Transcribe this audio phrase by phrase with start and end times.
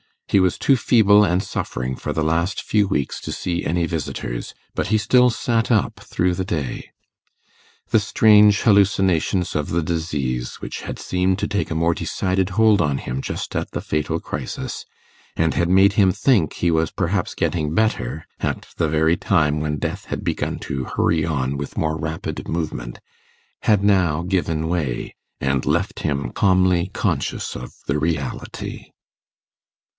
[0.27, 4.55] He was too feeble and suffering for the last few weeks to see any visitors,
[4.73, 6.89] but he still sat up through the day.
[7.89, 12.81] The strange hallucinations of the disease which had seemed to take a more decided hold
[12.81, 14.85] on him just at the fatal crisis,
[15.35, 19.77] and had made him think he was perhaps getting better at the very time when
[19.77, 22.99] death had begun to hurry on with more rapid movement,
[23.63, 28.91] had now given way, and left him calmly conscious of the reality.